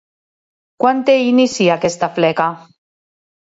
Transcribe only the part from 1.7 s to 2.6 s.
aquesta fleca?